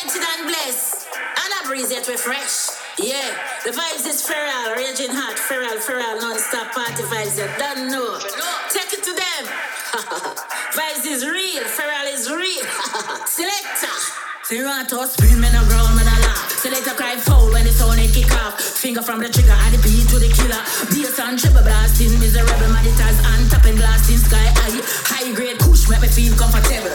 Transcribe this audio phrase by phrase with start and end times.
[0.00, 1.08] anointed and blessed.
[1.12, 2.76] And a breeze yet we fresh.
[2.98, 3.32] Yeah,
[3.64, 7.36] the vibes is feral, raging hot, feral, feral, non-stop party vibes.
[7.36, 8.20] that don't know.
[8.68, 9.44] Take it to them.
[10.76, 12.64] vibes is real, feral is real.
[13.26, 13.96] Selector.
[14.44, 16.50] Serato screaming a ground when I laugh.
[16.58, 18.60] Selector cry foul when the sound it kick off.
[18.60, 20.60] Finger from the trigger and the beat to the killer.
[20.92, 24.80] Bass and triple blasting, miserable meditors and tapping blasting sky high.
[25.08, 26.92] High grade push make me feel comfortable.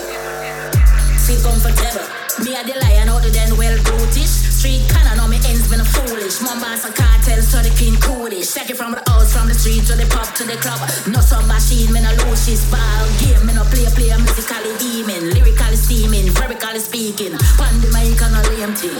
[1.25, 2.24] Feel comfortable.
[2.43, 4.27] Me a the lion out then well brutish.
[4.27, 6.41] Street cannon know me ends been a foolish.
[6.41, 8.51] Mombasa cartel so the king coolish.
[8.51, 10.81] Take it from the house, from the street to the pub to the club.
[11.07, 13.45] No some machine, me no lose this ball game.
[13.47, 17.39] Me no play play musically demon, lyrically steaming, verbally speaking.
[17.55, 18.91] Pan the mic and a lame thing,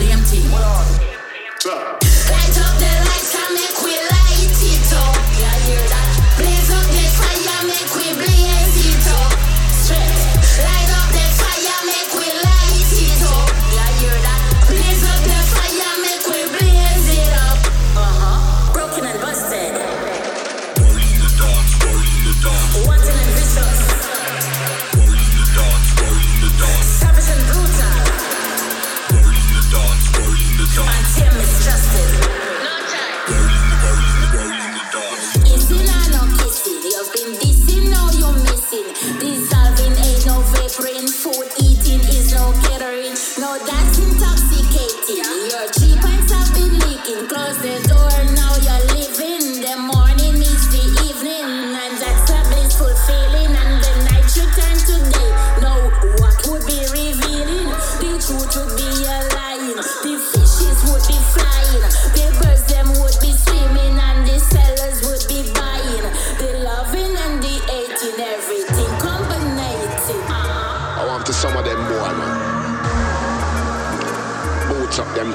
[0.00, 0.48] lame thing.
[0.50, 5.20] Light up the lights and make we light it up.
[5.36, 6.08] Yeah, hear that?
[6.40, 9.36] Blaze up the fire, make we blaze it up.
[9.68, 10.32] Straight.
[10.64, 10.89] Light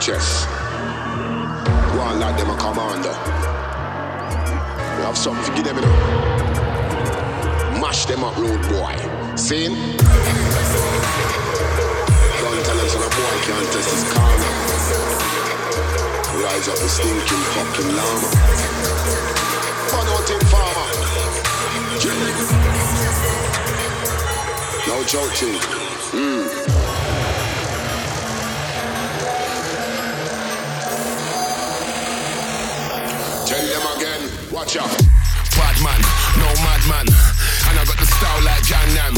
[0.06, 0.46] Chests.
[1.98, 3.16] One like them a commander.
[4.98, 5.96] We have something to give them, you know.
[7.82, 8.94] Mash them up, road boy.
[9.36, 9.74] Seen?
[12.38, 14.50] Don't tell them so the boy can't test his karma.
[16.38, 18.30] Rise up the stinking fucking llama.
[19.90, 20.88] Fun out in farmer.
[24.86, 25.58] No joking.
[26.12, 26.95] Tell
[34.56, 34.88] Watch out.
[35.60, 36.00] Bad man,
[36.40, 37.04] no madman.
[37.68, 39.12] And I got the style like Jan Nam.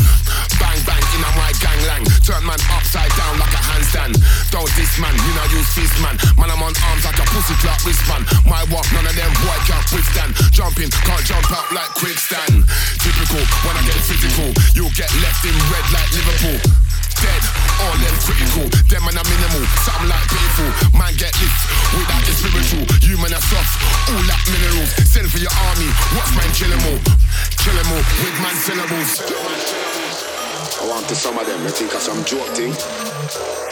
[0.57, 2.09] Bang bang in my ganglang.
[2.25, 4.17] Turn man upside down like a handstand.
[4.49, 6.17] Don't this man, you know you this man.
[6.41, 8.25] Man, I'm on arms like a pussy clock wristband.
[8.49, 10.33] My walk, none of them boy can't withstand.
[10.49, 12.65] Jumping, can't jump out like quicksand.
[12.97, 16.86] Typical, when I get physical, you get left in red like Liverpool.
[17.17, 17.43] Dead,
[17.81, 18.65] all them critical.
[18.93, 20.69] Them man are minimal, something like pitiful.
[20.93, 21.61] Man get lift
[21.97, 22.85] without the spiritual.
[23.01, 23.73] You man are soft,
[24.13, 24.91] all that minerals.
[25.09, 26.99] Send for your army, watch man kill 'em all.
[27.57, 29.11] Kill 'em all with man syllables.
[30.77, 31.65] I want to some of them.
[31.65, 32.73] I think of some joke thing.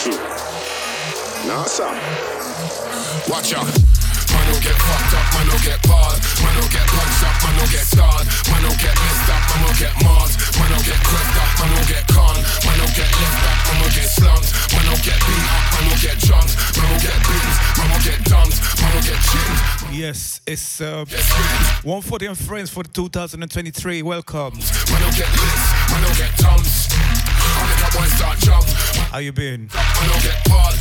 [0.02, 1.48] Hmm.
[1.48, 1.92] Nah, sir.
[3.30, 3.95] Watch out.
[4.46, 6.22] Man don't get fucked up, man don't get barred.
[6.38, 8.26] Man don't get punched up, man don't get scarred.
[8.46, 10.32] Man don't get messed up, man don't get marred.
[10.54, 12.36] Man don't get crushed up, man don't get con.
[12.62, 14.50] Man don't get left back, man don't get slumped.
[14.70, 16.54] Man don't get beat up, man don't get jumped.
[16.78, 18.58] Man don't get beans, man don't get dumped.
[18.78, 19.58] Man don't get chinned.
[19.98, 21.26] Yes, it's uh, Get
[21.82, 24.04] 140 and Friends for 2023.
[24.06, 24.54] Welcome.
[24.94, 26.94] Man don't get licks, man don't get tums.
[26.94, 28.66] I make a boy start jump.
[29.10, 29.74] How you been?
[29.74, 30.78] Man don't get barred,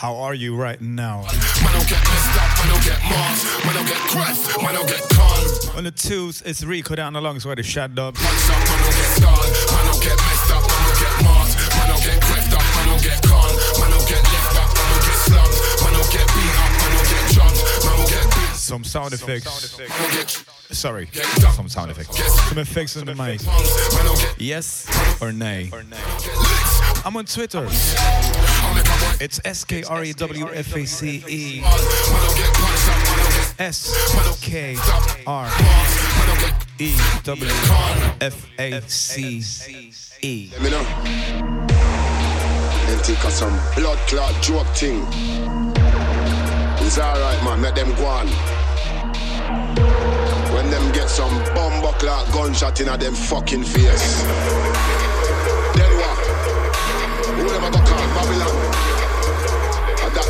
[0.00, 1.20] How are you right now?
[1.62, 3.64] Man don't get messed up, man don't get marked.
[3.66, 5.76] Man don't get crushed, man don't get con.
[5.76, 8.14] On the twos, it's Rico Dan alongside the Shad Dub.
[8.14, 9.52] Punched up, man don't get scarred.
[9.76, 11.52] Man don't get messed up, man don't get marked.
[11.76, 13.52] Man don't get crushed up, man don't get con.
[13.76, 15.58] Man don't get left up, man don't get slumped.
[15.84, 17.60] Man don't get beat up, man don't get jumped.
[17.84, 18.56] Man don't get beat.
[18.56, 19.76] Some sound effects.
[19.78, 21.08] Man don't get Sorry,
[21.52, 22.16] some sound effects.
[22.16, 23.44] Get Some effects on the mic.
[23.44, 23.94] punks.
[23.94, 24.88] Man don't get Yes
[25.20, 25.68] or nay?
[25.68, 27.04] get licks.
[27.04, 27.68] I'm on Twitter.
[29.20, 31.62] It's S K R E W F A C E
[33.58, 34.74] S K
[35.26, 35.46] R
[36.78, 36.94] E
[37.24, 37.50] W
[38.22, 40.50] F A C E.
[40.52, 40.80] Let me know.
[42.88, 45.04] And think of some blood clot joke thing.
[46.86, 47.60] It's alright, man.
[47.60, 48.26] Let them go on.
[50.54, 54.24] When them get some bomber clot gunshot in a them fucking face.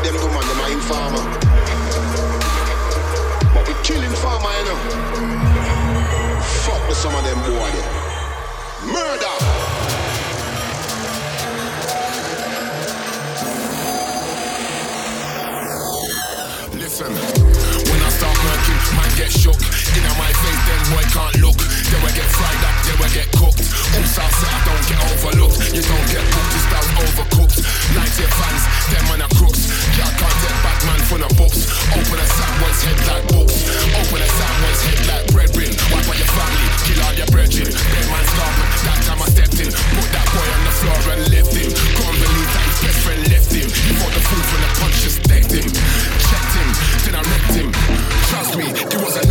[0.02, 1.25] them do man, them are informer.
[3.55, 4.79] But we killing farmer, you know.
[6.64, 7.73] Fuck with some of them boy.
[8.93, 9.61] Murder!
[17.00, 17.39] listen
[19.20, 19.61] get shook.
[19.93, 21.58] In my face, then boy can't look.
[21.61, 23.61] Then we get fried up, then we get cooked.
[23.93, 25.61] All south I don't get overlooked.
[25.76, 27.56] You don't get booked, this style's overcooked.
[27.93, 29.69] 90 fans, them man are crooks.
[30.00, 31.69] Y'all can't get Batman from the books.
[31.93, 33.56] Open a sandwich head like books.
[34.00, 35.73] Open a sandwich head like bread bin.
[35.93, 37.69] Wipe out your family, kill all your brethren.
[37.69, 39.69] Dead man's carpet, that time I stepped in.
[39.69, 41.69] Put that boy on the floor and left him.
[41.69, 43.69] Can't believe that his best friend left him.
[43.69, 45.69] He fought the food from the punch, just decked him.
[45.69, 46.69] Checked him,
[47.05, 47.89] then I wrecked him.
[48.56, 49.30] Me, it was the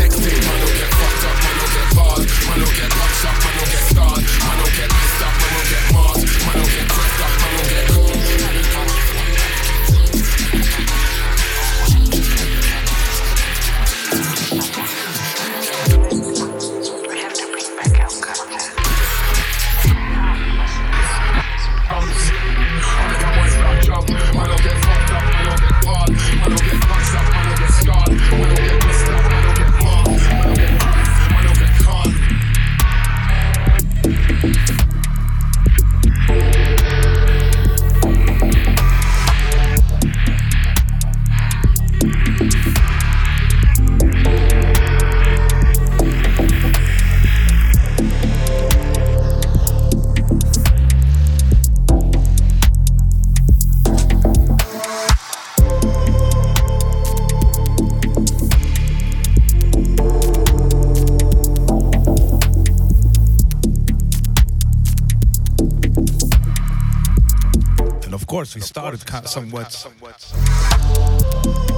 [68.59, 69.88] we started somewhat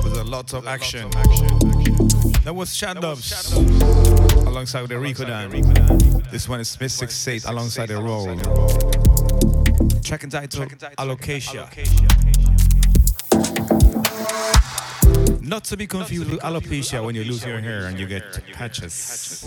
[0.04, 1.12] with a lot of action.
[2.44, 3.54] That was Shadows
[4.48, 5.52] alongside the Rico Dan.
[6.32, 8.36] This one is Smith 68 alongside the Roll.
[10.02, 10.66] Track and title
[10.98, 11.70] Allocatia.
[15.48, 19.46] Not to be confused with alopecia when you lose your hair and you get patches.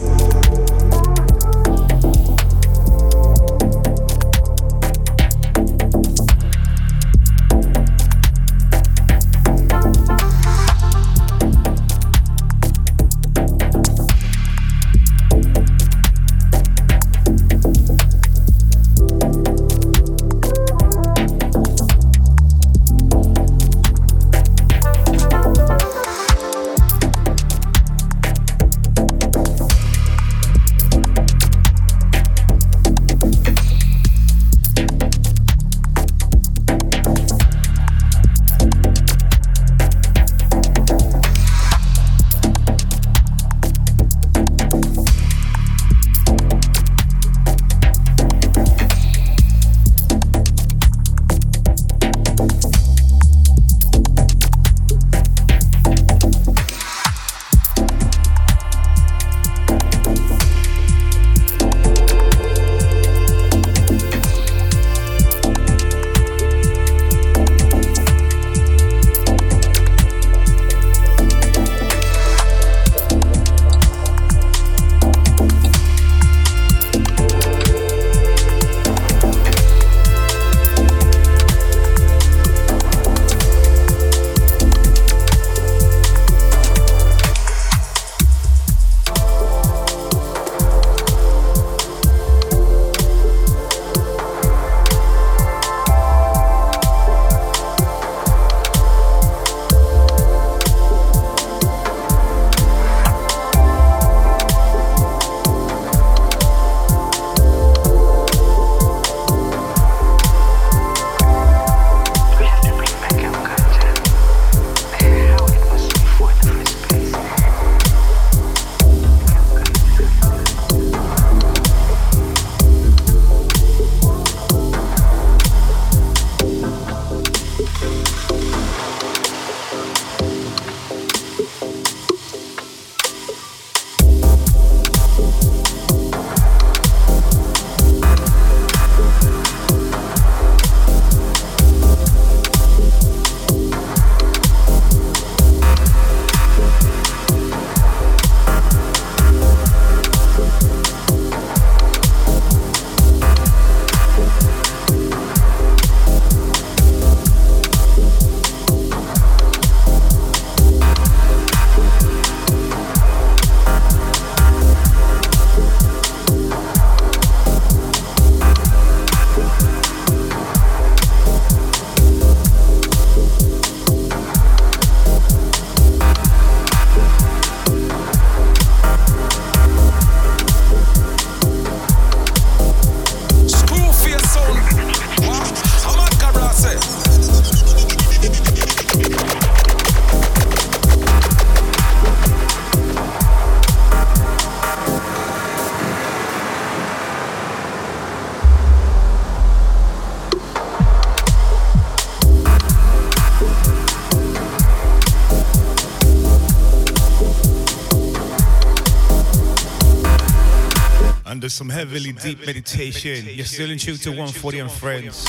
[211.54, 213.26] Some heavily deep meditation.
[213.30, 215.24] You're still in tune to 140 and Friends.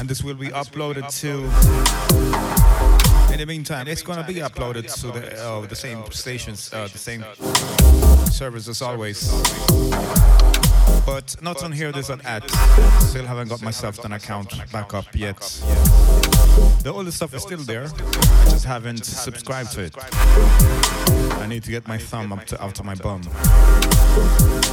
[0.00, 1.44] And this will be uploaded to.
[3.32, 6.98] In the meantime, it's gonna be uploaded to the uh, the same stations, uh, the
[6.98, 7.24] same
[8.32, 9.30] servers as always.
[11.06, 11.92] But not on here.
[11.92, 12.42] There's an ad.
[13.00, 15.38] Still haven't got myself an account back up yet.
[16.82, 17.84] The older stuff is still there.
[17.84, 19.94] I just haven't subscribed to it.
[21.40, 23.22] I need to get my thumb up to out of my bum.
[24.14, 24.63] Thank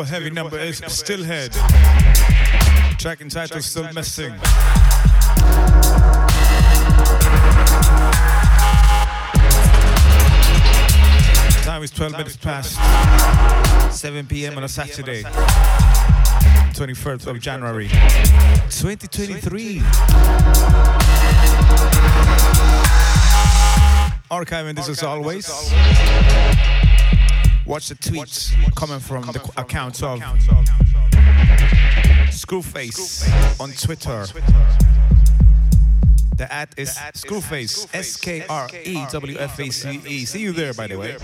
[0.00, 1.52] beautiful heavy number is Stillhead.
[2.98, 4.34] Track entitled Still Missing.
[11.62, 12.76] Time is 12 minutes past
[13.94, 14.56] 7 p.m.
[14.56, 15.22] on a Saturday,
[16.72, 19.80] 21st of January, 2023.
[24.30, 25.50] Archiving this as always.
[27.70, 30.18] Watch the tweets coming from the account of
[32.30, 34.26] Skrewface on Twitter.
[36.36, 40.24] The ad is Skrewface, S K R E W F A C E.
[40.24, 41.16] See you there, by the way.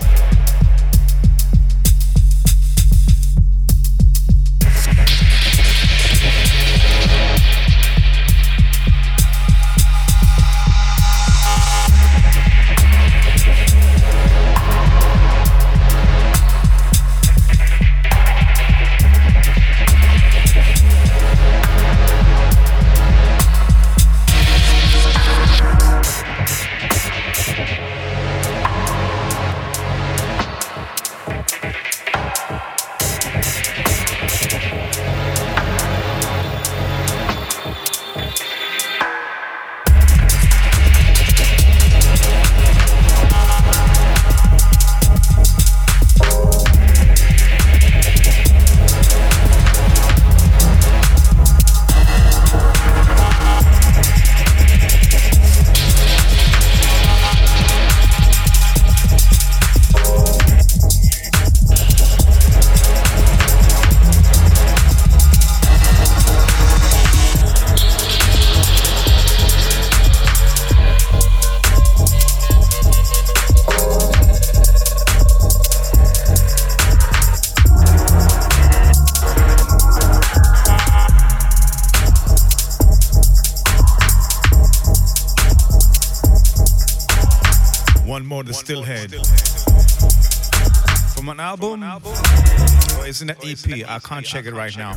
[91.27, 93.85] From an album, or is it an oh, EP?
[93.85, 94.93] I can't check it right now.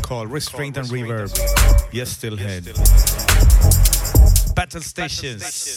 [0.00, 1.38] Called Restraint and Reverb.
[1.92, 2.64] Yes, Stillhead.
[4.54, 5.76] Battle Stations.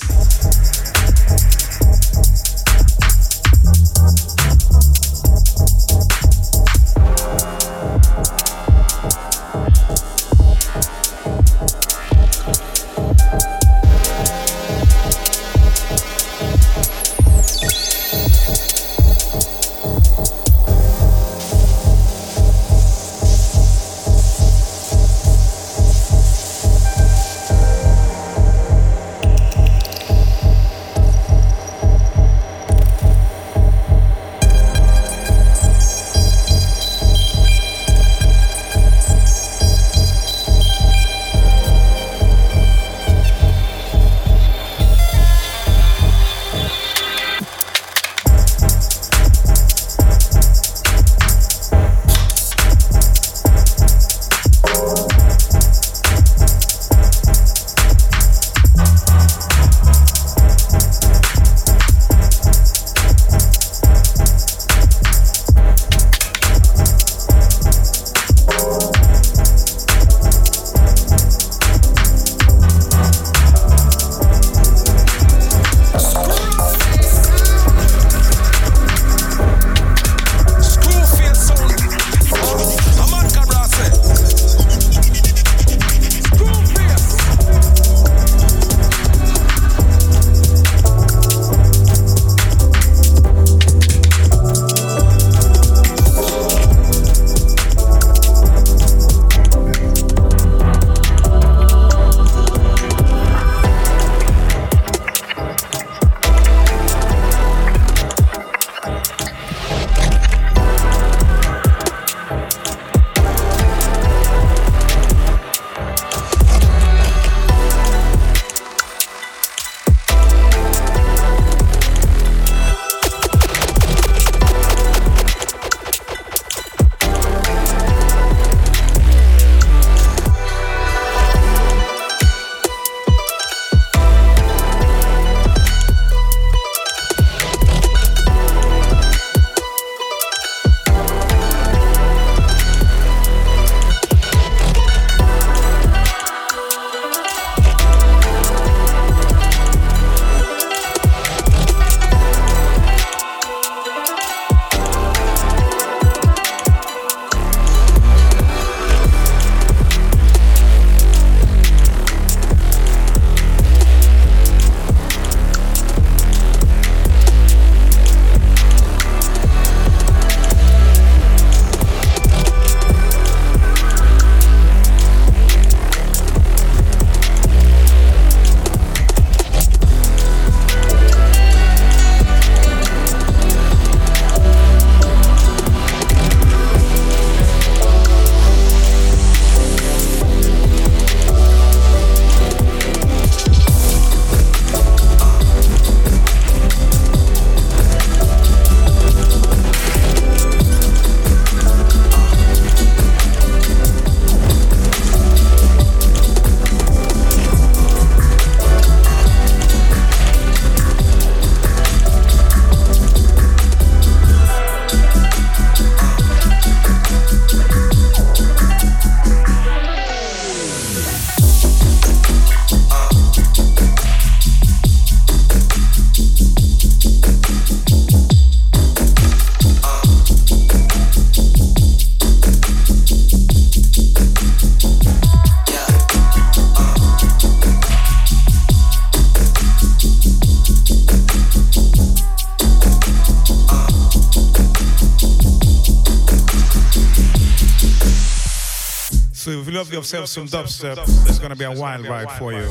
[249.97, 252.67] Yourself some dubstep, it's gonna be a wild ride for you.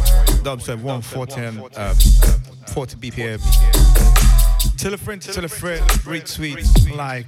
[0.47, 1.93] Dubstep 140 and uh,
[2.73, 3.41] 40 BPM.
[4.77, 7.27] Tell a friend, tell a friend, retweet, like.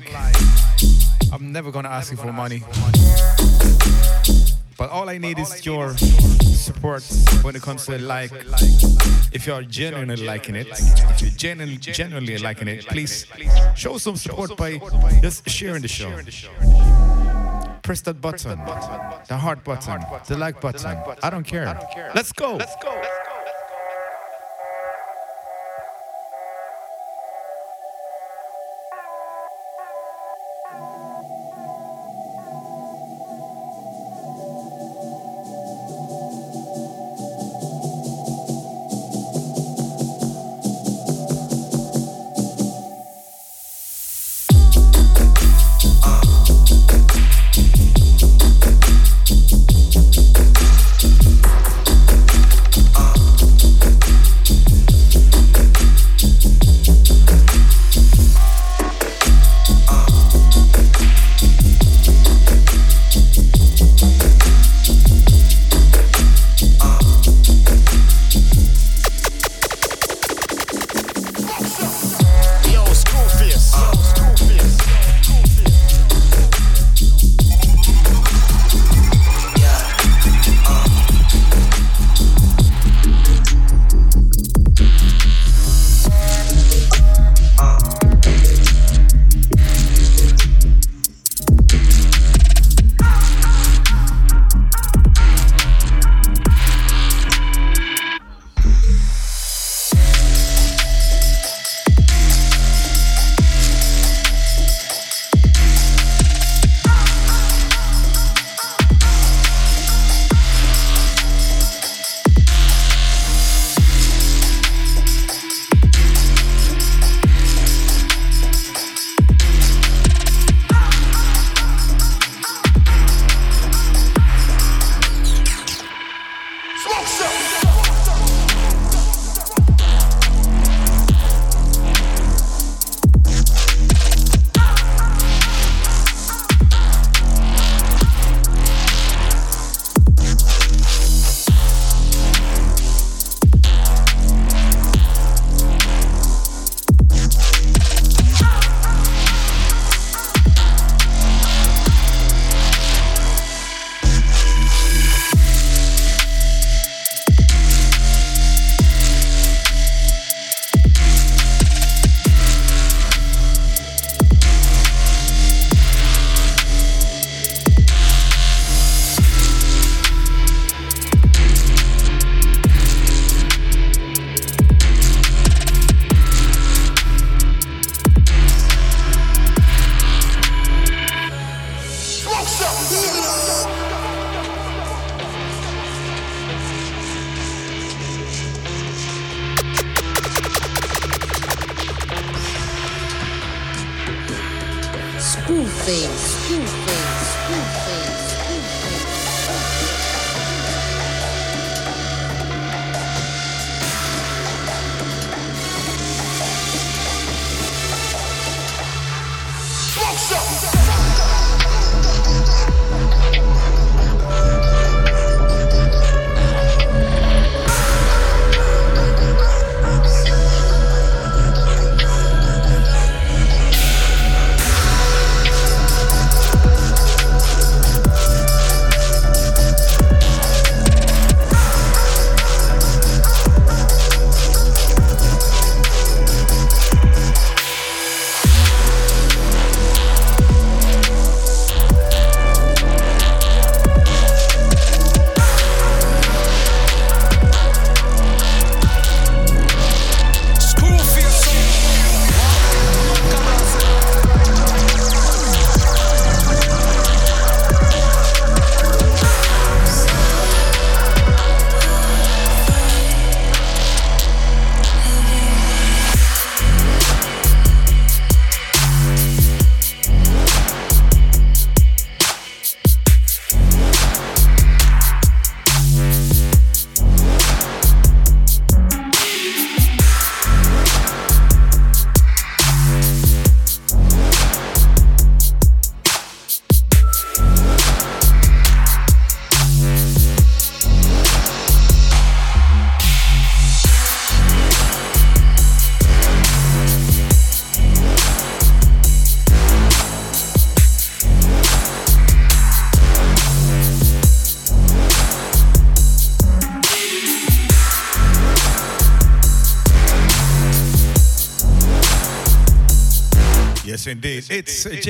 [1.32, 2.62] I'm never gonna ask you for money.
[4.78, 7.02] But all I need is your support
[7.42, 8.30] when it comes to like.
[9.32, 13.26] If you're genuinely liking it, if you're genuinely, genuinely liking it, please
[13.74, 14.78] show some support by
[15.20, 16.12] just sharing the show.
[17.88, 18.58] Press that button,
[19.28, 20.94] the heart button, the like button.
[21.22, 21.74] I don't care.
[22.14, 22.56] Let's go.
[22.56, 23.17] Let's go.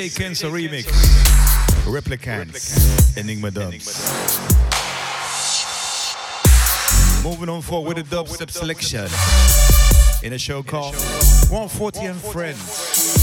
[0.01, 0.25] It's a J.
[0.25, 0.85] Kenzo remix.
[1.85, 3.17] Replicants.
[3.17, 3.99] Enigma Dubs.
[7.25, 9.09] Moving on forward with a dubstep selection
[10.23, 10.95] in a show called
[11.51, 13.18] 140 and Friends.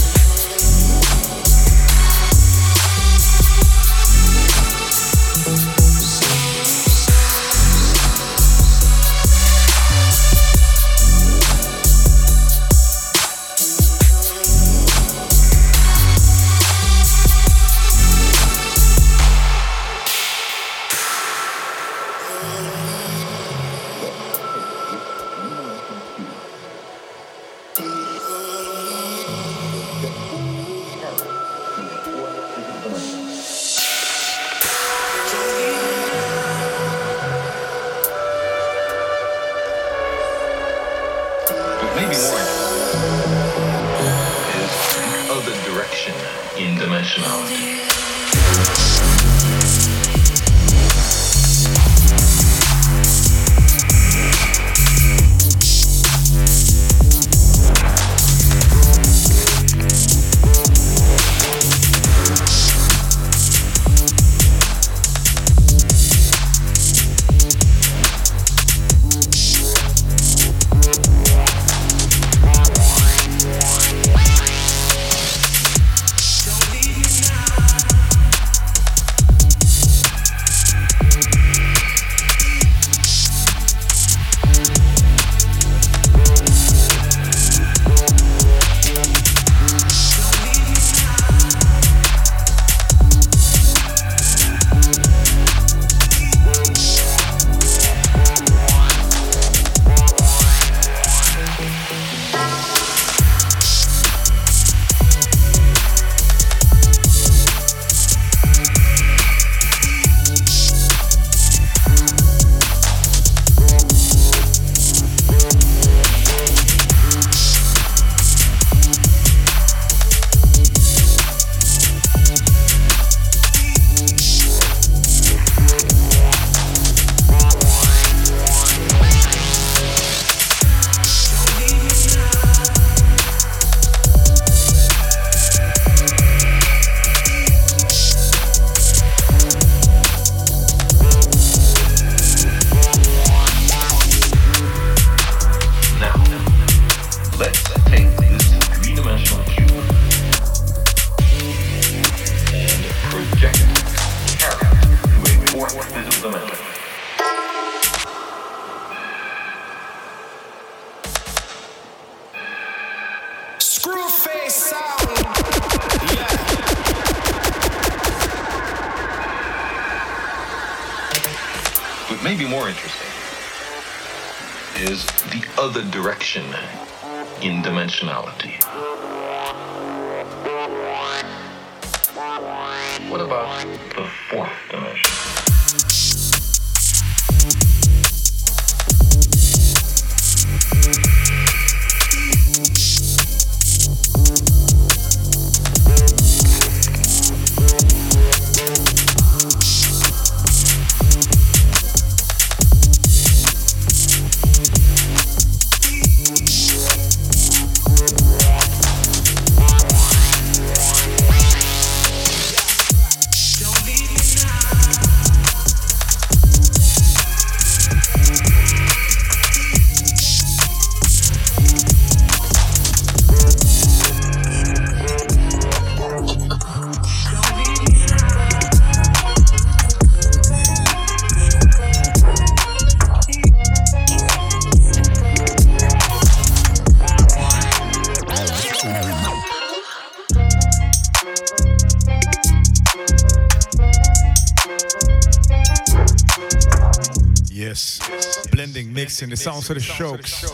[249.26, 250.44] Mixing the sounds of the strokes.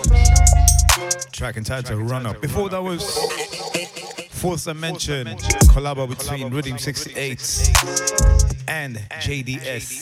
[1.33, 2.41] Track entitled Run Up.
[2.41, 3.03] Before that was
[4.31, 5.27] Fourth Dimension,
[5.69, 7.73] collab between Rhythm 68
[8.69, 10.02] and JDS.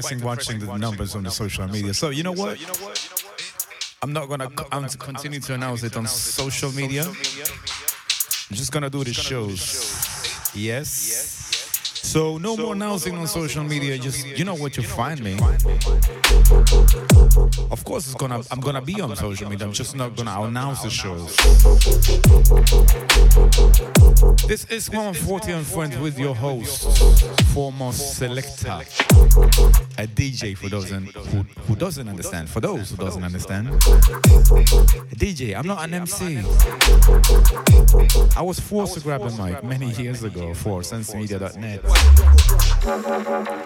[0.00, 1.94] Depressing watching the numbers on the social media.
[1.94, 2.58] So you know what?
[4.02, 4.50] I'm not gonna.
[4.72, 7.04] I'm to continue to announce it on social media.
[7.04, 10.52] I'm just gonna do the shows.
[10.54, 11.19] Yes.
[12.10, 13.96] So no more announcing on social media.
[13.96, 15.34] Just you know what you find me.
[17.70, 18.42] Of course, it's gonna.
[18.50, 19.68] I'm gonna be on social media.
[19.68, 21.36] I'm just not gonna announce the shows.
[24.48, 26.88] This is 140 and Friends with your host,
[27.54, 28.82] foremost selector,
[29.96, 32.48] a DJ for those who, who doesn't understand.
[32.48, 33.72] For those who doesn't understand, a
[35.14, 35.56] DJ.
[35.56, 36.38] I'm not an MC.
[38.36, 41.99] I was forced to grab a mic many years ago for sensemedia.net.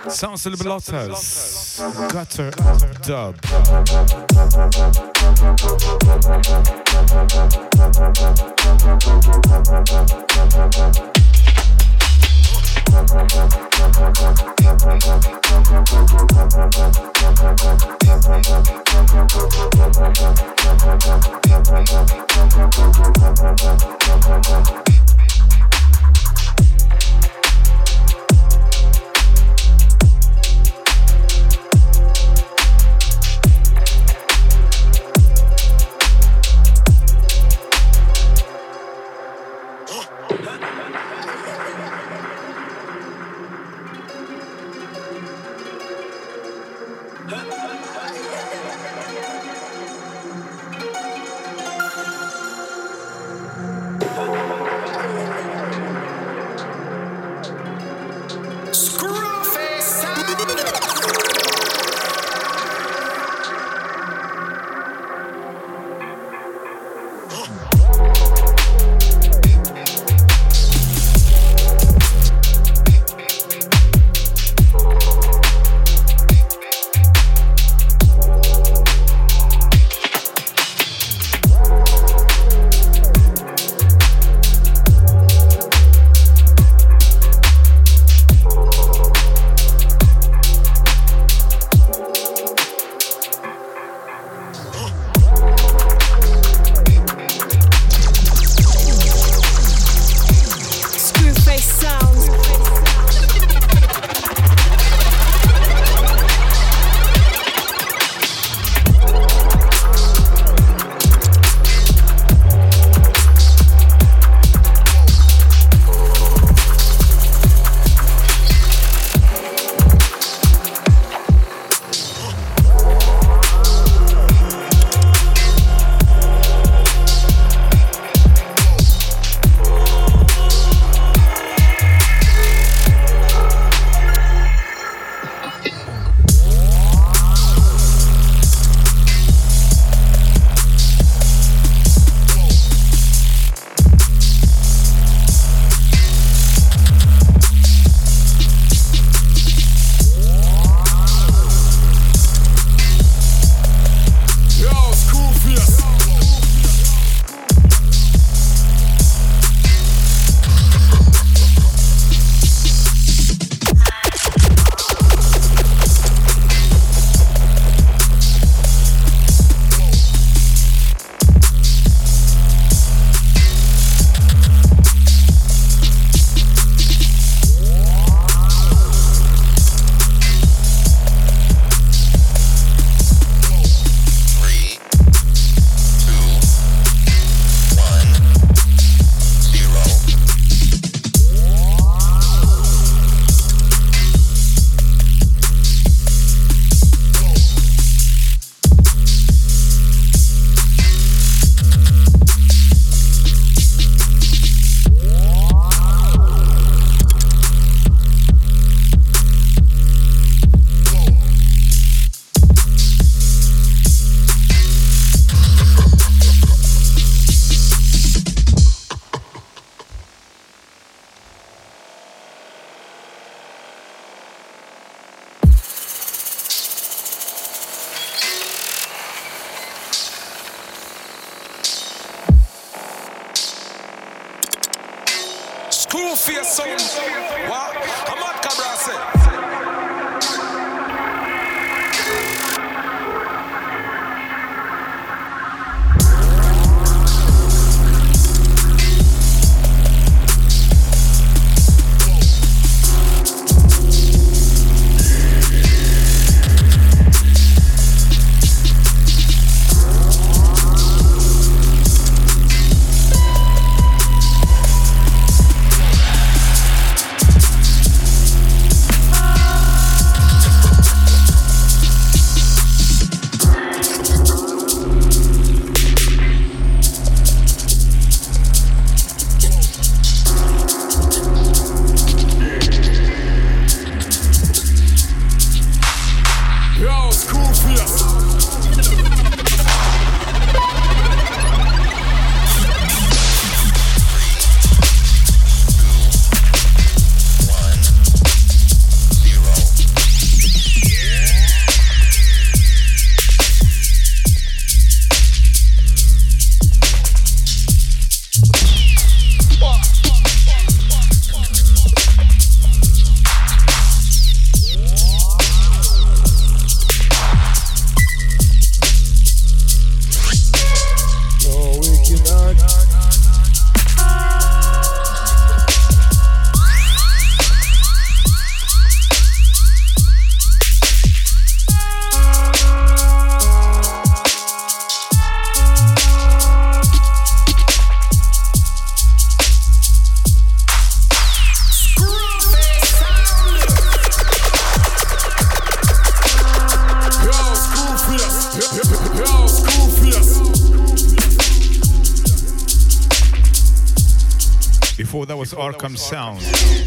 [0.09, 2.51] Sounds Celebratas, Gutter
[3.07, 3.37] Dub.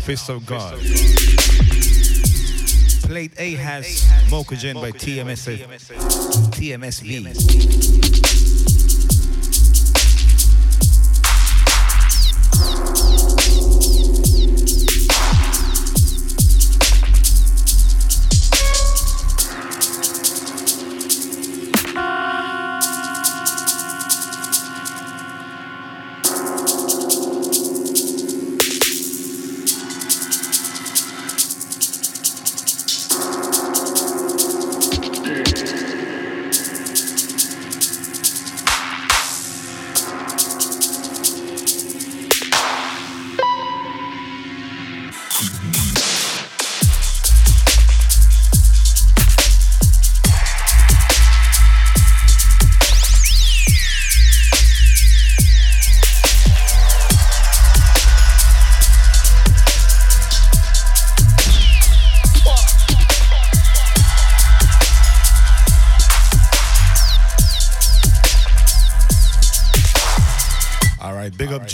[0.08, 0.80] Fist of God.
[3.10, 5.60] Played A has Mokogen by TMS,
[6.54, 8.77] TMSV.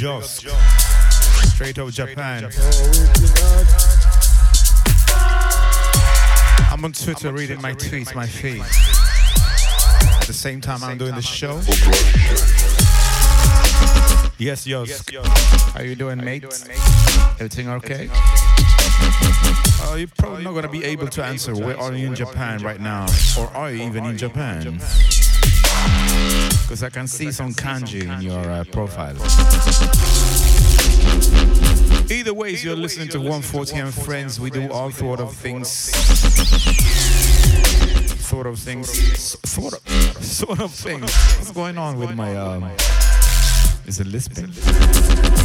[0.02, 0.24] Right.
[0.24, 2.50] Straight out Japan.
[6.72, 8.62] I'm on Twitter reading my tweets, my feed.
[8.62, 11.62] At the same time I'm doing the show.
[14.40, 15.04] Yes, Joss.
[15.74, 16.44] How you doing, mate?
[17.40, 18.10] Everything okay?
[19.82, 22.80] Uh, you're probably not gonna be able to answer where are you in Japan right
[22.80, 23.06] now,
[23.38, 24.80] or are you even in Japan?
[26.64, 29.16] Because I can see some kanji in your uh, profile.
[32.12, 34.40] Either ways, you're listening to 140 and Friends.
[34.40, 35.68] We do all sort of things.
[38.26, 38.90] Sort of things.
[39.48, 40.24] Sort of.
[40.24, 41.14] Sort of things.
[41.38, 42.64] What's going on with my um?
[43.86, 45.43] Is it lisping?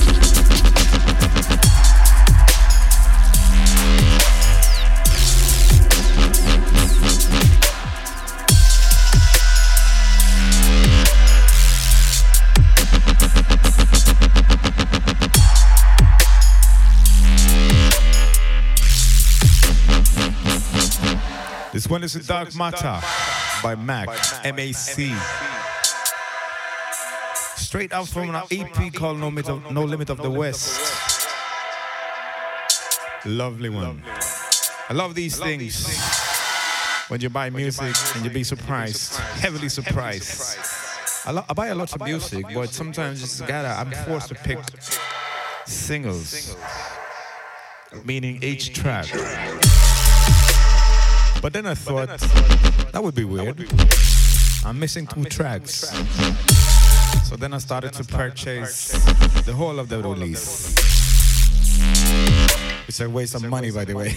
[21.89, 23.01] This one is a Dark Matter.
[23.63, 24.11] by Mac,
[24.45, 25.17] M-A-C.
[27.57, 30.79] Straight out from an EP called No Limit of, no Limit of the West.
[33.25, 34.03] Lovely one.
[34.91, 35.99] I love these things.
[37.09, 40.59] When you buy music and you be surprised, heavily surprised.
[41.25, 44.35] I, lo- I buy a lot of music, but sometimes it's gotta, I'm forced to
[44.35, 44.59] pick
[45.65, 46.55] singles,
[48.05, 49.07] meaning each track.
[51.41, 52.09] But then I thought
[52.93, 53.67] that would be weird.
[54.65, 55.89] I'm missing two tracks.
[57.29, 58.91] So then I started to purchase
[59.45, 60.75] the whole of the release.
[62.89, 64.15] It's a waste of money, by the way.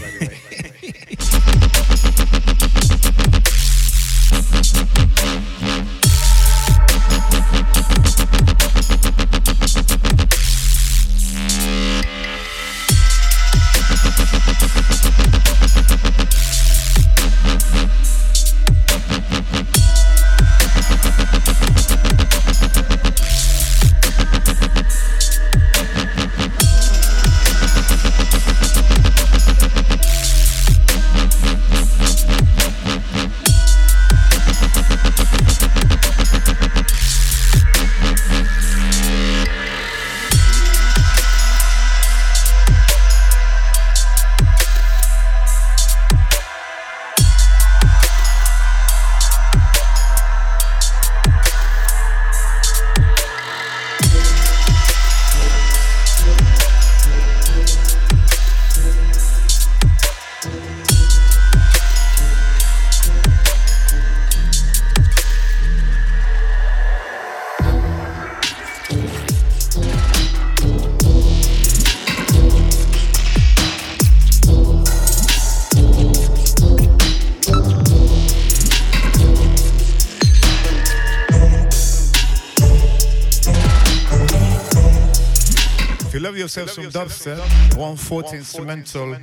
[86.58, 89.18] Yourself some dubstep, 140 instrumental,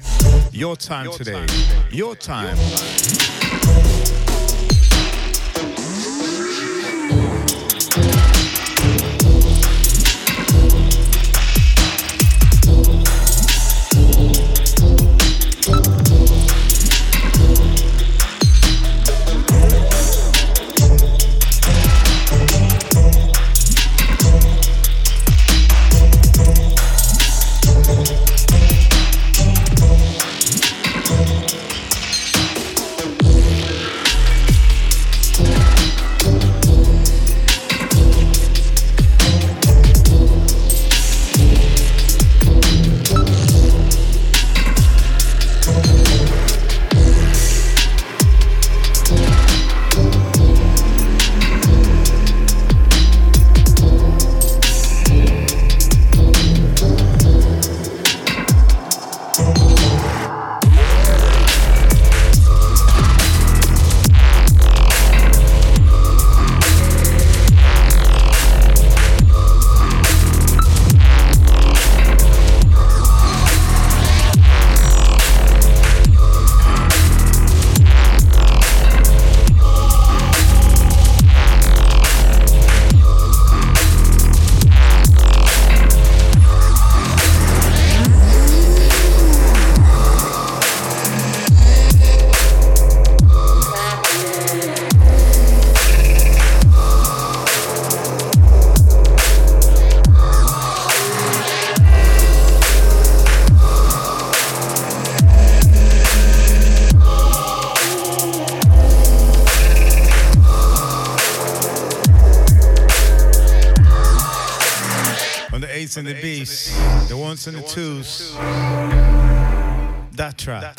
[0.52, 1.44] your time today.
[1.90, 2.56] Your time.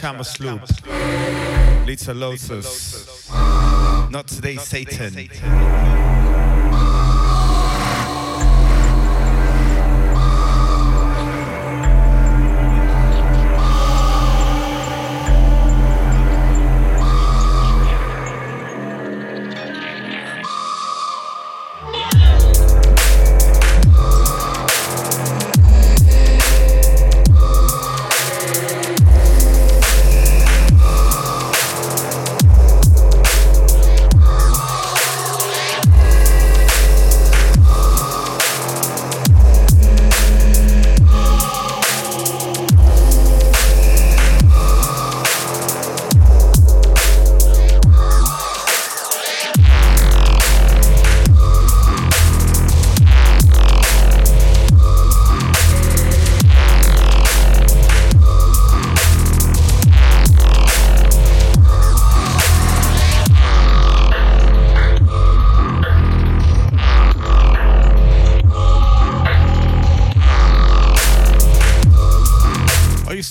[0.10, 0.62] Kama Sloop,
[1.86, 3.30] Lita Lotus.
[4.10, 5.30] Not today, Satan.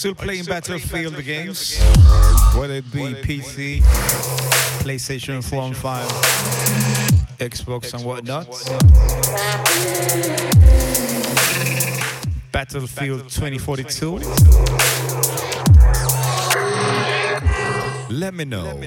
[0.09, 1.79] Still playing Battlefield games?
[2.57, 3.83] Whether it be PC,
[4.81, 6.09] PlayStation 4 and 5,
[7.39, 8.47] Xbox and whatnot.
[12.53, 14.21] Battlefield 2042.
[18.11, 18.81] Let me know.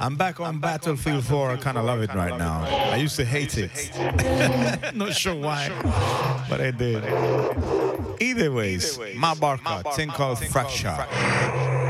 [0.00, 1.50] I'm back on Battlefield 4.
[1.50, 2.64] I kind of love it right now.
[2.64, 3.70] I used to hate it.
[4.94, 5.70] Not sure why,
[6.48, 7.02] but I did.
[8.20, 10.88] Either ways, my barca, thing called fracture.
[10.88, 11.83] Yo,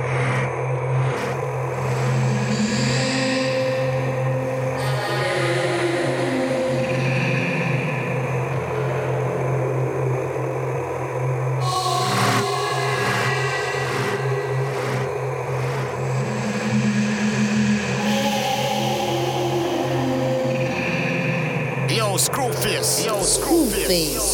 [23.84, 24.33] Skrewface.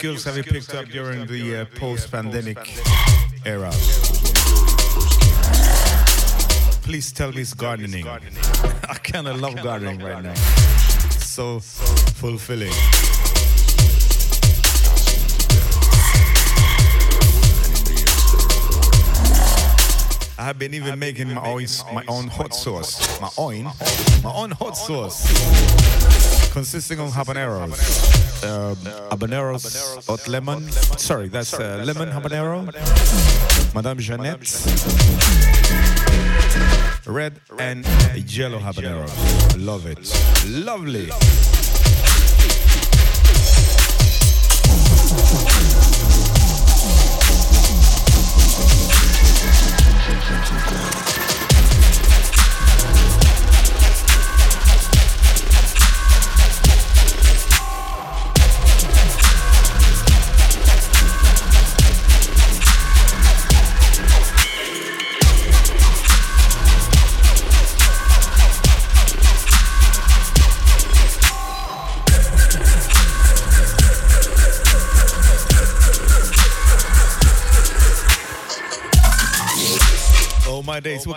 [0.00, 2.56] Skills have you picked up during the uh, post-pandemic
[3.44, 3.70] era?
[6.82, 8.08] Please tell me it's gardening.
[8.88, 10.32] I kind of love gardening right now.
[11.18, 12.72] So fulfilling.
[20.40, 23.20] I have been even making my own my own hot sauce.
[23.20, 23.64] My own
[24.24, 25.28] my own hot sauce.
[26.54, 28.30] Consisting of habaneros.
[28.42, 28.76] Um,
[29.10, 30.68] habaneros hot lemon.
[30.98, 32.66] Sorry, that's uh, lemon habanero.
[33.74, 34.42] Madame Jeannette.
[37.06, 37.86] Red and
[38.26, 39.06] yellow habanero.
[39.56, 40.02] Love it.
[40.48, 41.10] Lovely.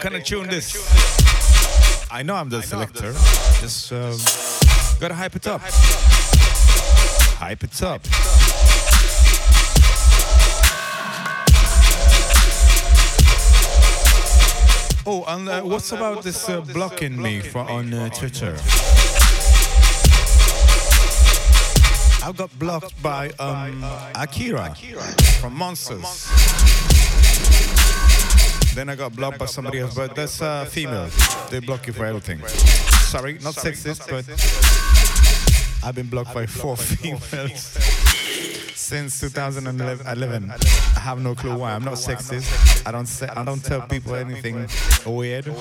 [0.04, 0.32] My days.
[0.34, 2.10] What kind of tune this?
[2.12, 3.14] I know I'm the selector.
[3.62, 4.18] Just um,
[5.00, 5.62] gotta hype it up.
[7.40, 8.02] Hype it up.
[15.06, 18.58] Oh, and uh, what's about this uh, blocking me for, on uh, Twitter?
[22.24, 23.84] I got blocked by um,
[24.16, 24.74] Akira
[25.42, 26.32] from Monsters.
[28.76, 31.10] Then I got blocked by somebody else, but that's uh, female.
[31.52, 32.40] They block you for everything.
[32.48, 34.26] Sorry, not sexist, but
[35.88, 37.78] I've been blocked by four females
[38.74, 40.52] since 2011.
[40.52, 41.74] I have no clue why.
[41.74, 42.86] I'm not sexist.
[42.88, 44.68] I don't say, I don't tell people anything
[45.06, 45.48] weird.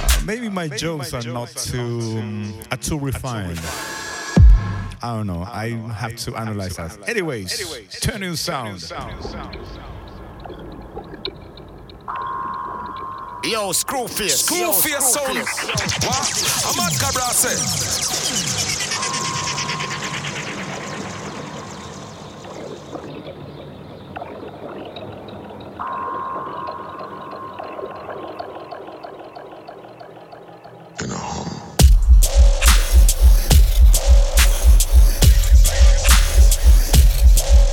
[0.00, 3.60] Uh, maybe my jokes are not too um, are too refined.
[5.02, 5.42] I don't know.
[5.42, 7.08] I have to analyze that.
[7.08, 8.80] Anyways, turn in sound.
[13.44, 14.42] Yo, Skrewface.
[14.42, 15.38] Skrewface sound.
[15.38, 16.28] What?
[16.66, 17.56] I'm at Cabra say.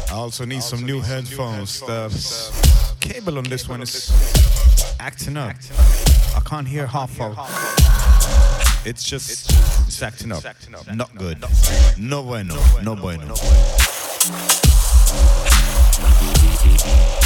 [0.08, 1.80] I also need some new headphones.
[1.82, 2.10] The
[3.00, 4.12] cable on this one is
[5.00, 5.56] acting up.
[6.36, 7.38] I can't hear half of.
[8.86, 9.52] It's just
[9.88, 10.44] it's acting up.
[10.94, 11.44] Not good.
[11.98, 12.56] No bueno.
[12.84, 13.36] No bueno.
[17.16, 17.25] one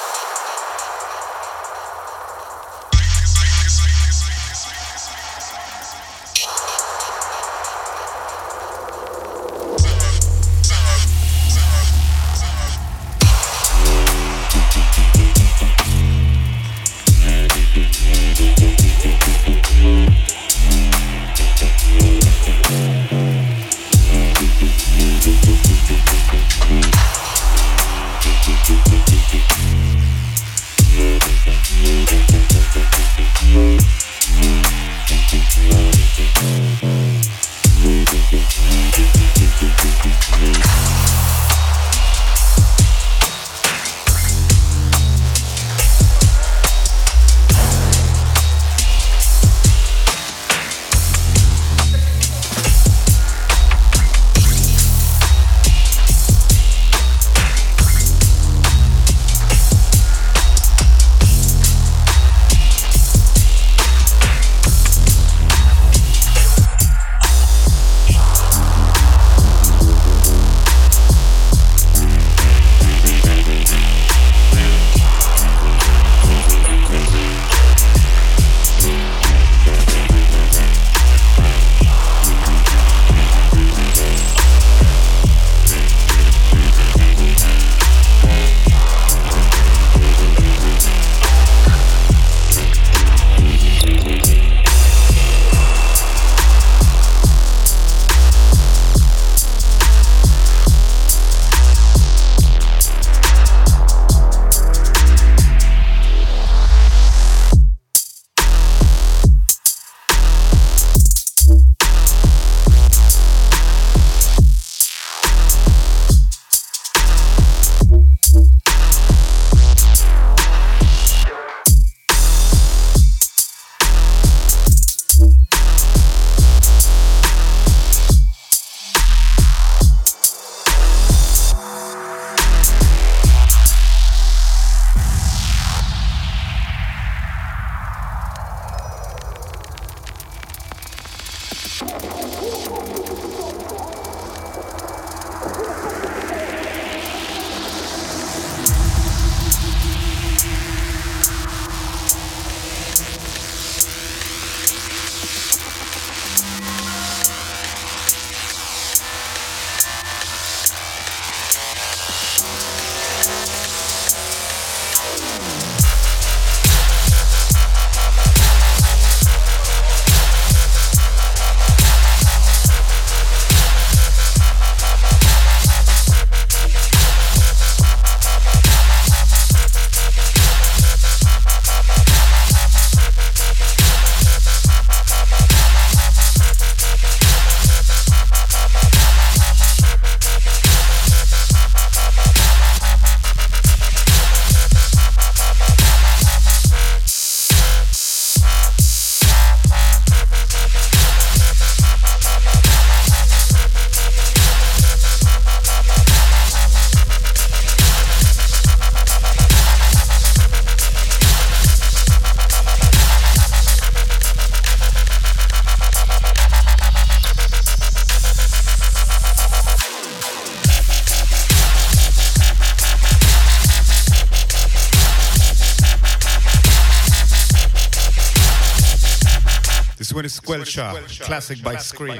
[230.26, 232.18] Is Squelcha, classic by Skream.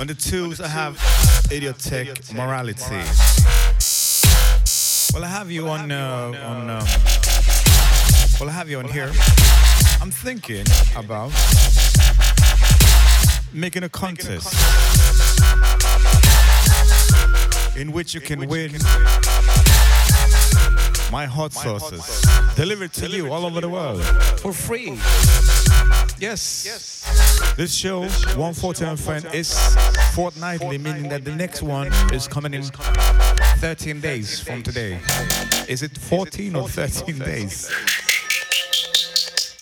[0.00, 0.96] On the twos, I have
[1.50, 3.04] Idiotech Morality.
[5.12, 6.66] Well, I have you on, uh, on,
[8.40, 9.12] well, I have you on here.
[10.00, 10.64] I'm thinking
[10.96, 11.30] about
[13.52, 14.54] making a contest
[17.76, 18.72] in which you can win
[21.12, 22.22] my hot sauces.
[22.56, 24.02] delivered to you all over the world
[24.40, 24.98] for free.
[26.18, 26.64] Yes.
[26.64, 27.54] yes.
[27.56, 29.58] This show, 140 and Friend, is
[30.14, 35.00] fortnightly, meaning that the next one is coming in 13 days from today.
[35.68, 37.70] Is it 14 or 13 days?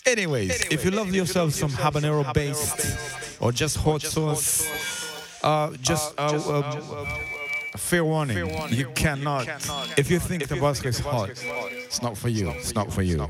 [0.05, 4.65] Anyways, if you love yourself some habanero based or just hot sauce,
[5.43, 7.07] uh, just uh, um,
[7.75, 9.47] fair warning, you cannot.
[9.97, 12.49] If you think Tabasco is hot, it's not for you.
[12.51, 13.27] It's not for you.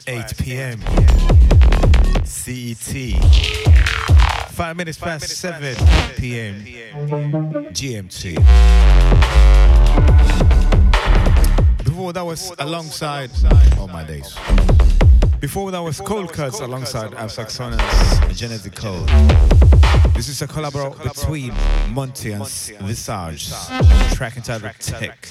[0.00, 0.80] Five 8 p.m.
[2.24, 3.22] CET.
[4.52, 5.76] Five minutes past 7
[6.16, 6.64] p.m.
[7.72, 8.36] GMT.
[11.84, 13.30] Before that was alongside,
[13.78, 14.34] oh my days.
[15.40, 19.08] Before that was Cold Cuts alongside Absaxona's Genetic Code.
[20.14, 21.52] This is a collab between
[21.92, 23.50] Monty and Visage,
[24.14, 25.28] track entitled Tech.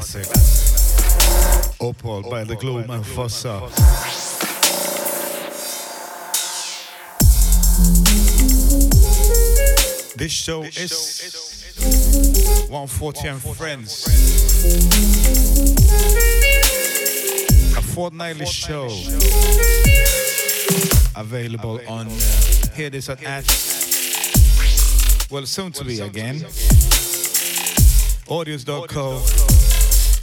[0.00, 1.76] Classic.
[1.78, 3.60] Opal by the Globe and Fossa.
[10.16, 11.76] This show is
[12.70, 14.06] 140 and Friends.
[17.76, 18.86] A fortnightly show
[21.14, 23.44] available on uh, Hear This at.
[25.30, 26.42] Well, soon to be again.
[28.30, 29.18] Audius.co,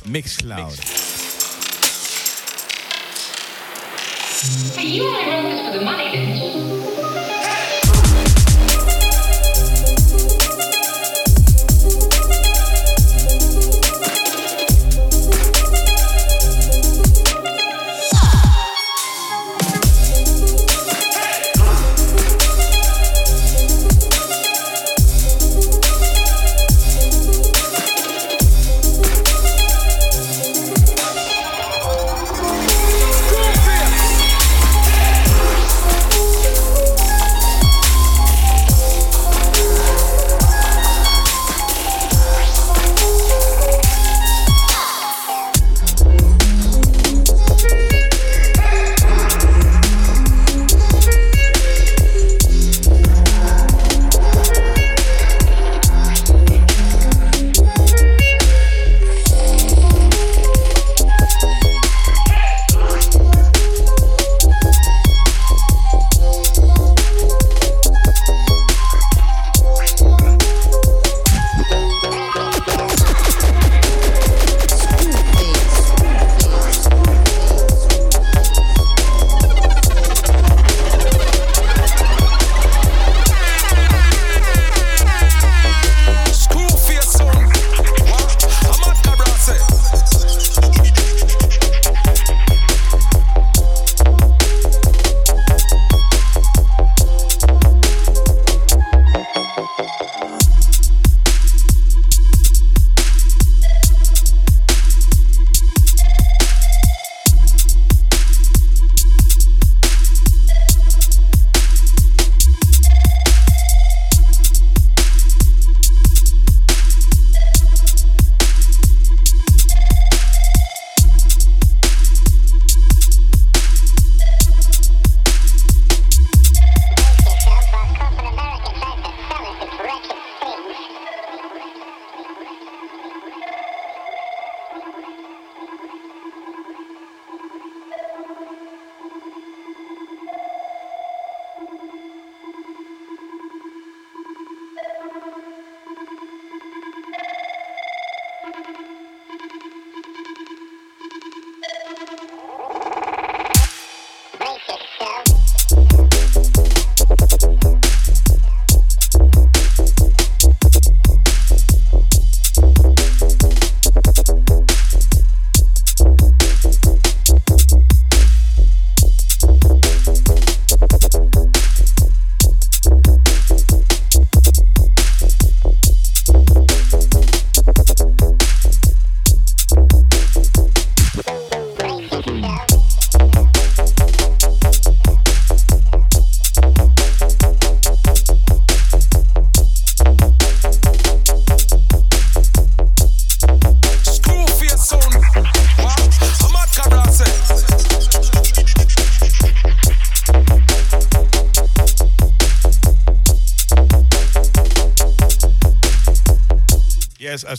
[0.08, 0.78] Mixcloud.
[4.78, 6.77] Hey, you only wrote this for the money, didn't you?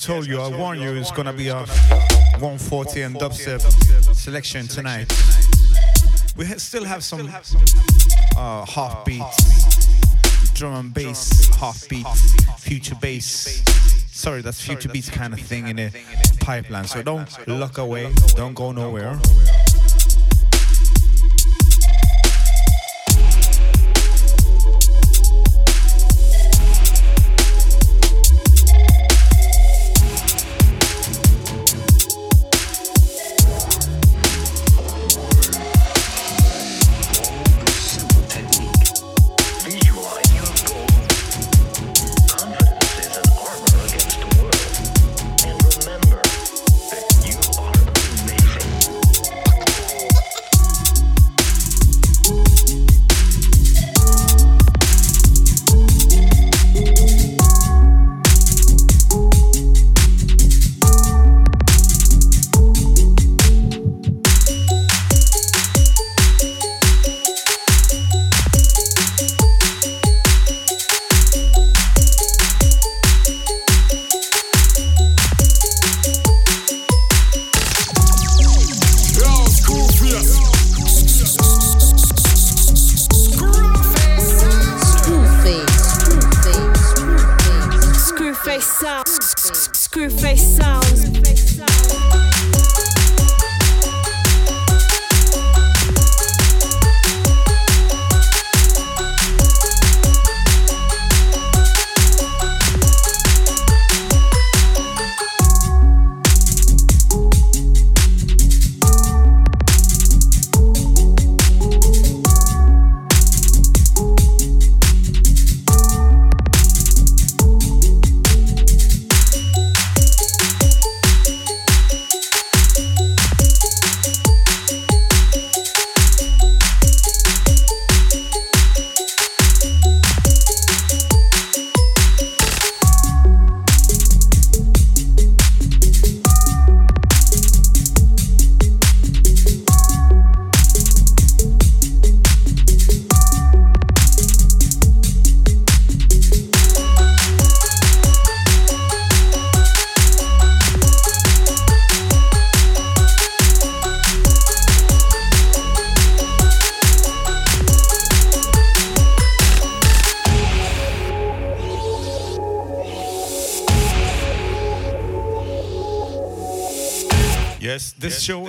[0.09, 1.67] Told you, I warned you, it's gonna be a
[2.41, 3.61] 140 and dubstep
[4.15, 5.07] selection tonight.
[6.35, 7.31] We still have some
[8.35, 9.85] uh, half beats,
[10.55, 12.07] drum and bass, half beat,
[12.57, 13.63] future bass.
[14.11, 15.91] Sorry, that's future beats kind of thing in the
[16.41, 16.87] pipeline.
[16.87, 19.21] So don't look away, don't go nowhere.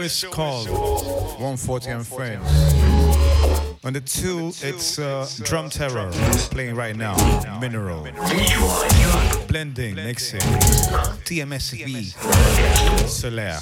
[0.09, 2.47] Is called 140 and Friends.
[3.83, 6.09] On the two, it's uh, Drum Terror
[6.51, 7.15] playing right now.
[7.59, 8.03] Mineral.
[9.47, 10.41] Blending, mixing.
[11.25, 12.13] TMSB.
[13.07, 13.59] Solaire.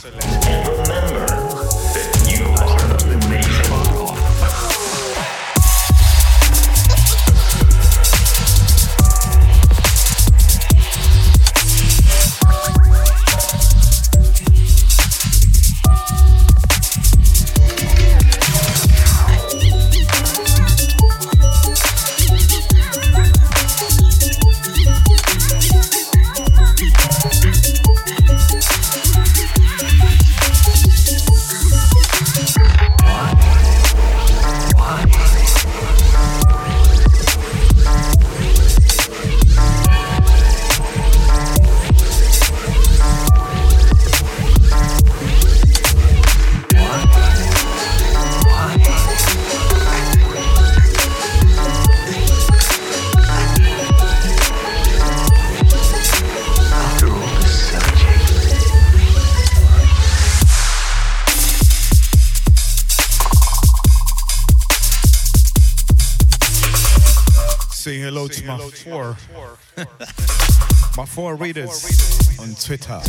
[71.18, 73.02] Four readers on Twitter.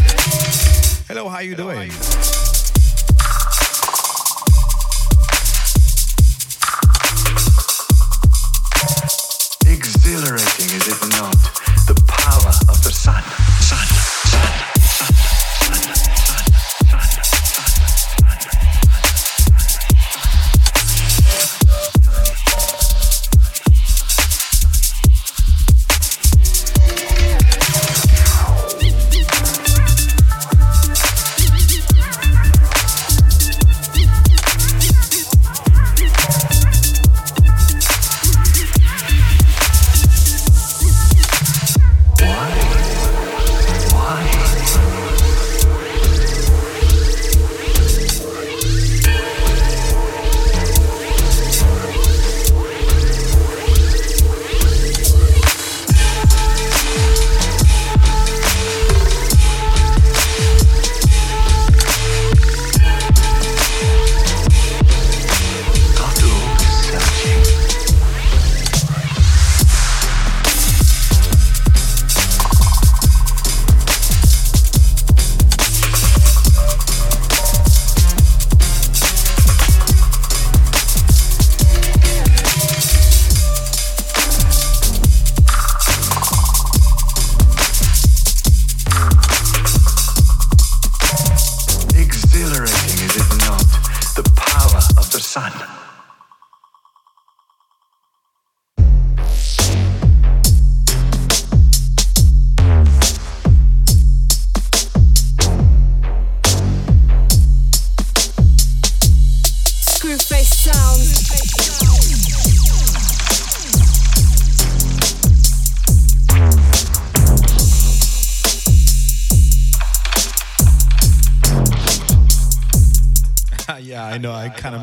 [1.08, 1.92] Hello, how you doing?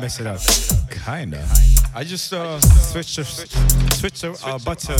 [0.06, 0.40] Mess it up.
[1.04, 1.44] Kinda.
[1.92, 4.96] I just uh, switched the, switched the uh, button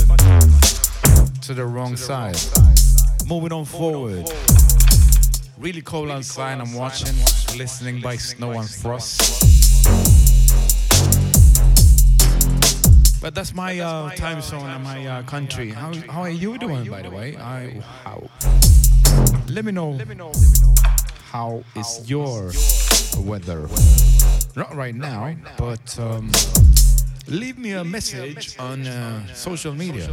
[1.42, 2.36] to the wrong side.
[3.28, 4.28] Moving on forward.
[5.58, 6.60] Really cold outside.
[6.60, 7.14] I'm watching,
[7.56, 9.22] listening by snow and frost.
[13.22, 15.70] But that's my uh, time zone and my uh, country.
[15.70, 17.36] How, how are you doing, by the way?
[17.36, 18.28] I, how?
[19.46, 20.32] Let me know
[21.30, 22.50] how is your
[23.18, 23.68] weather.
[24.56, 26.32] Not right now, but um,
[27.28, 30.06] leave me a message on uh, social media.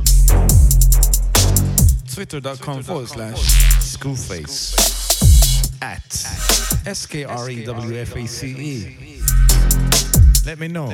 [2.14, 3.40] Twitter.com forward slash
[3.80, 4.76] Skrewface
[5.82, 6.04] at
[6.86, 9.22] S K R E W F A C E.
[10.46, 10.90] Let me know.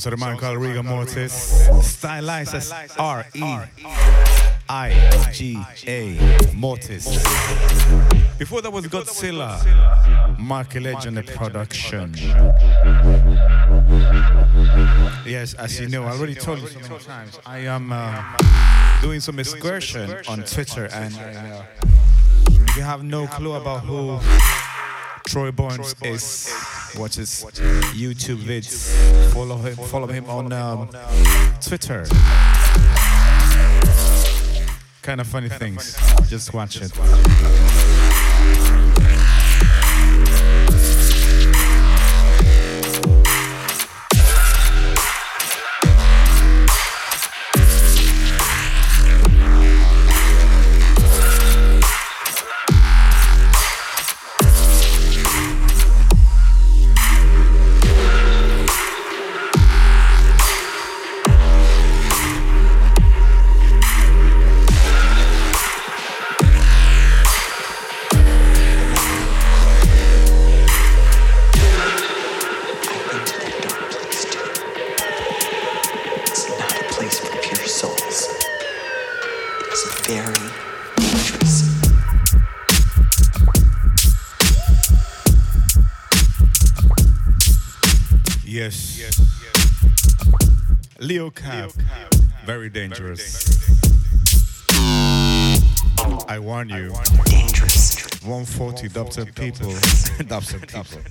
[0.00, 1.68] Sounds of the man called Riga Mortis.
[1.82, 3.42] Stylized as R E
[4.66, 6.18] I G A
[6.54, 7.04] Mortis.
[8.38, 9.58] Before that was Godzilla.
[10.38, 12.14] Mark Legend production.
[15.26, 17.38] Yes, as you know, I already told you so many times.
[17.44, 18.22] I am uh,
[19.02, 21.62] doing some excursion on Twitter, and uh,
[22.74, 24.18] you have no clue about who
[25.26, 26.50] Troy Barnes is,
[27.00, 27.42] watch his
[27.94, 28.92] YouTube vids.
[29.32, 30.88] Follow him, follow him on um,
[31.60, 32.04] Twitter.
[35.02, 35.96] Kind of funny things.
[36.28, 36.92] Just watch it.
[91.30, 91.70] Leo Cap.
[92.44, 93.46] Very dangerous.
[96.28, 96.92] I warn you.
[97.26, 98.06] Dangerous.
[98.22, 99.68] 140 dubstep people.
[100.26, 101.02] dubstep people.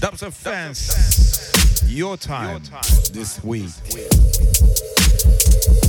[0.00, 1.84] Dubstep fans.
[1.88, 2.62] Your time
[3.12, 3.70] this week.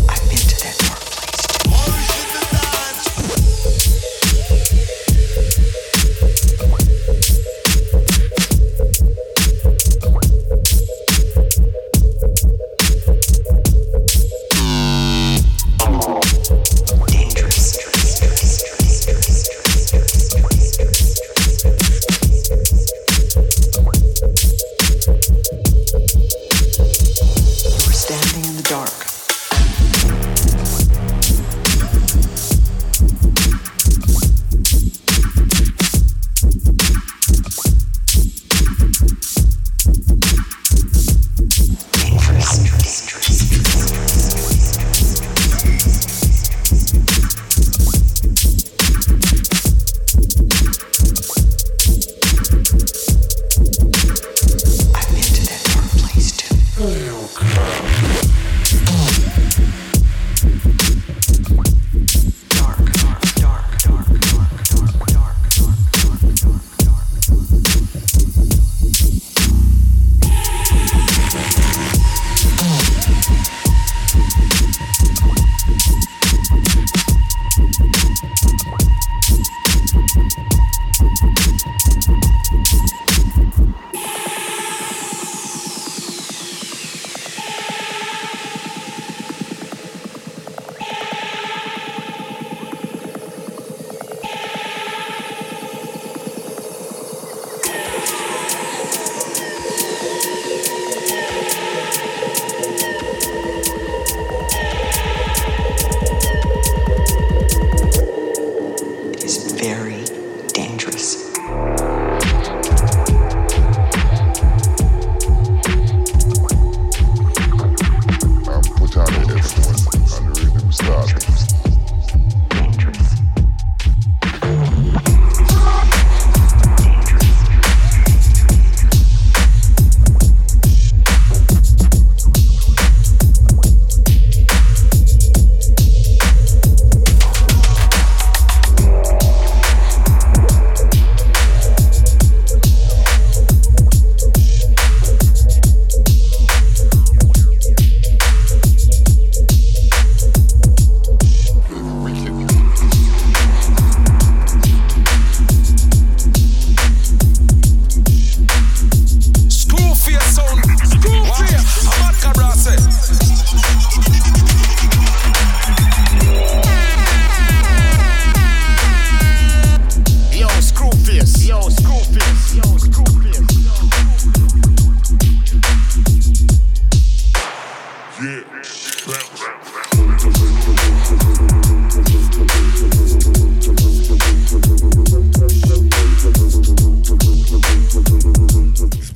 [0.09, 1.08] I've been to that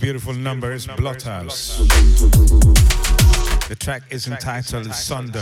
[0.03, 1.77] beautiful number is Bloodhouse.
[3.69, 5.39] The track is entitled Sunder.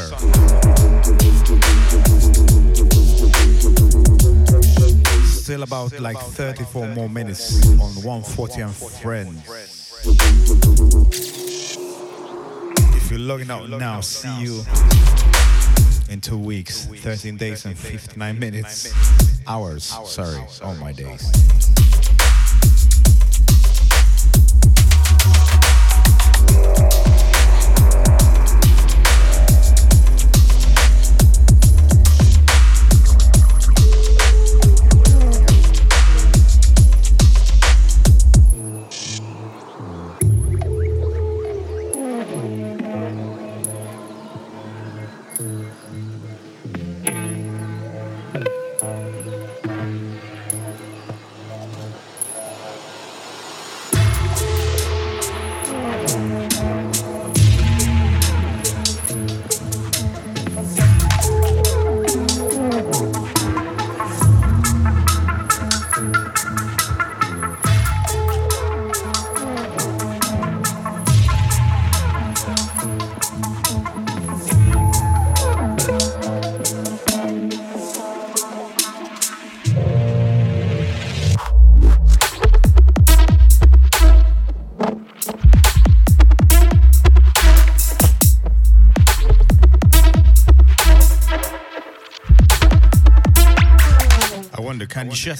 [5.26, 9.42] Still about like 34 more minutes on 140 and Friends.
[12.96, 14.64] If you're logging out now, see you
[16.08, 18.94] in two weeks, 13 days and 59 minutes.
[19.48, 21.81] Hours, sorry, all my days.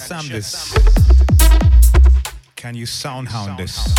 [0.08, 0.74] Can you Shazam this?
[2.56, 3.91] Can you soundhound this?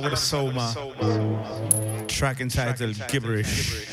[0.00, 0.74] With a Soma.
[2.08, 3.86] Track entitled Gibberish.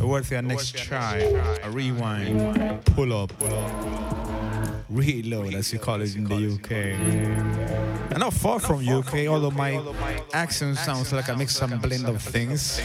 [0.00, 1.18] Worth your next try.
[1.62, 2.84] A rewind.
[2.84, 3.32] Pull up.
[4.88, 8.12] Reload, as you call it in the UK.
[8.12, 9.82] I'm not far from UK, although my
[10.32, 12.80] accent sounds like a mix and blend of things.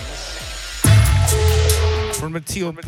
[2.17, 2.85] From the TOP.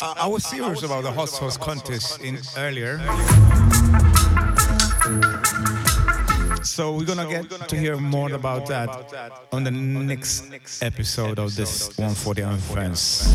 [0.00, 2.98] Well, I, I was serious about the hot sauce contest in earlier.
[6.62, 11.88] So we're gonna get to hear more about that on the next episode of this
[11.98, 13.34] 140 on Friends.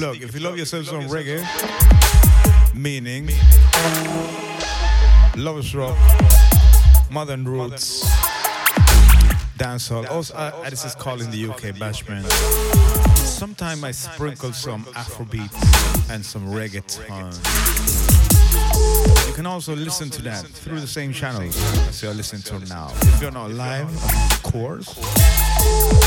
[0.00, 0.22] Plug.
[0.22, 1.44] If you love yourself some reggae,
[2.74, 3.28] meaning
[5.36, 5.94] lovers rock,
[7.10, 8.08] modern roots,
[9.58, 10.08] dancehall.
[10.10, 12.24] Also, uh, this is called in the UK bashment.
[13.18, 15.52] Sometimes I sprinkle some Afrobeat
[16.08, 17.36] and some reggaeton.
[19.28, 21.54] You can also listen to that through the same channels
[21.90, 22.88] as you're listening to now.
[23.02, 23.94] If you're not live,
[24.32, 25.99] of course.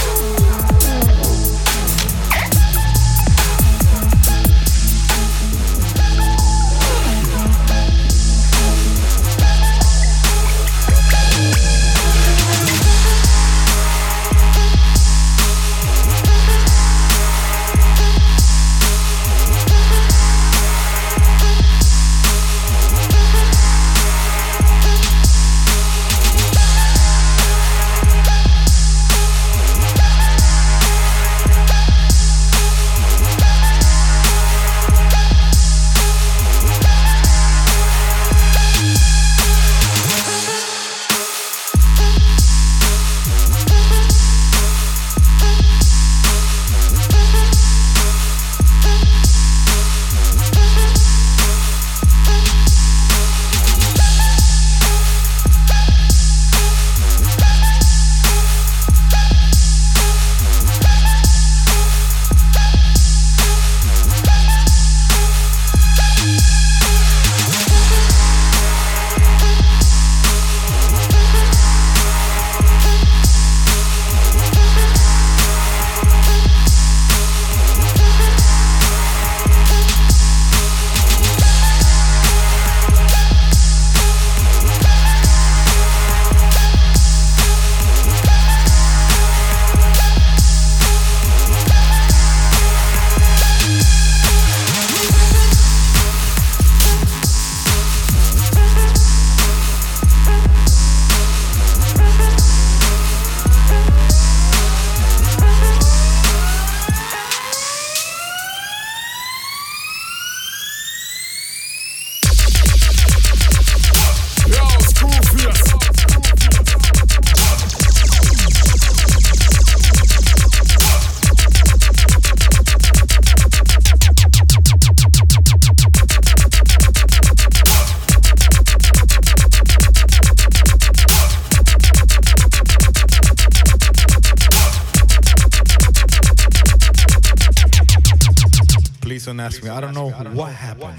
[140.23, 140.95] Don't know what happened.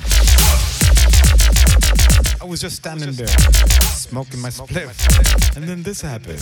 [2.41, 6.41] I was just standing there, smoking my spliff, and then this happened.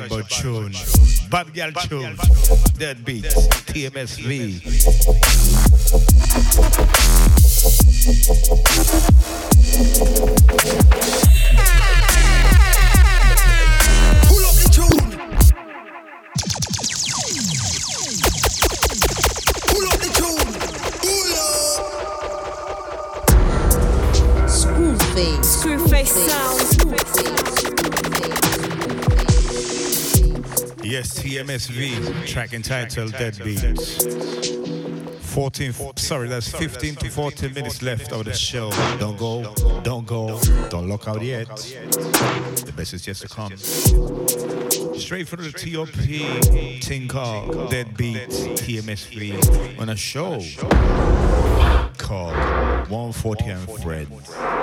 [0.00, 0.72] Bad boy tune.
[1.30, 2.16] Bad girl tune.
[2.78, 3.24] Dead beat.
[3.24, 4.41] TMSV.
[31.42, 32.26] TMSV.
[32.26, 34.04] Track entitled Dead Beats.
[35.34, 38.70] 14, sorry, that's 15 to 14 minutes left of the show.
[39.00, 39.52] Don't go,
[39.82, 40.38] don't go,
[40.68, 41.48] don't lock out yet.
[41.48, 43.56] The best is yet to come.
[43.56, 45.88] Straight from the TOP,
[46.80, 50.38] Tinker, Dead Beats, TMSV, on a show
[51.98, 52.36] called
[52.88, 54.61] 140 and Friends.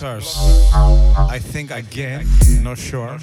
[0.00, 0.36] Blotters.
[1.16, 2.26] I think again,
[2.62, 3.18] not sure.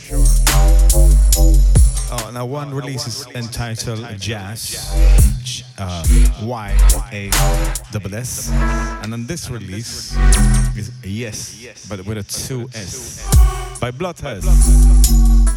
[2.12, 4.92] Oh, now one release is entitled Jazz,
[5.78, 6.04] uh,
[6.44, 6.78] Y
[7.14, 7.30] A
[7.92, 10.18] double S, and then this release
[10.76, 13.26] is Yes, but with a two S
[13.80, 14.46] by Blotters.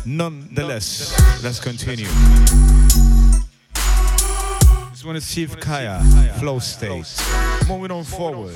[0.06, 2.06] Nonetheless, let's continue.
[4.90, 6.00] This one is Chief Kaya,
[6.38, 7.12] Flow State.
[7.66, 8.54] Moving on forward.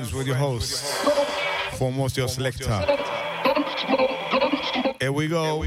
[0.00, 0.82] Friends with your host,
[1.72, 2.70] foremost your selector.
[4.98, 5.64] Here we go.